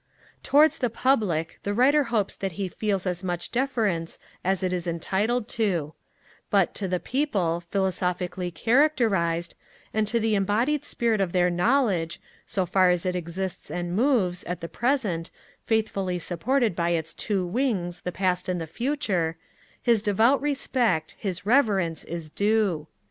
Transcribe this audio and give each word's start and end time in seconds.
Towards 0.41 0.79
the 0.79 0.89
Public, 0.89 1.59
the 1.61 1.75
Writer 1.75 2.05
hopes 2.05 2.35
that 2.35 2.53
he 2.53 2.67
feels 2.67 3.05
as 3.05 3.23
much 3.23 3.51
deference 3.51 4.17
as 4.43 4.63
it 4.63 4.73
is 4.73 4.87
entitled 4.87 5.47
to: 5.49 5.93
but 6.49 6.73
to 6.73 6.87
the 6.87 6.99
People, 6.99 7.61
philosophically 7.69 8.49
characterized, 8.49 9.53
and 9.93 10.07
to 10.07 10.19
the 10.19 10.33
embodied 10.33 10.83
spirit 10.83 11.21
of 11.21 11.33
their 11.33 11.51
knowledge, 11.51 12.19
so 12.47 12.65
far 12.65 12.89
as 12.89 13.05
it 13.05 13.15
exists 13.15 13.69
and 13.69 13.95
moves, 13.95 14.43
at 14.45 14.59
the 14.61 14.67
present, 14.67 15.29
faithfully 15.61 16.17
supported 16.17 16.75
by 16.75 16.89
its 16.89 17.13
two 17.13 17.45
wings, 17.45 18.01
the 18.01 18.11
past 18.11 18.49
and 18.49 18.59
the 18.59 18.65
future, 18.65 19.37
his 19.83 20.01
devout 20.01 20.41
respect, 20.41 21.13
his 21.19 21.45
reverence, 21.45 22.03
is 22.05 22.31
due. 22.31 22.87